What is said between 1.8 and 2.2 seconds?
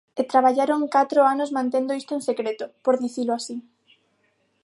isto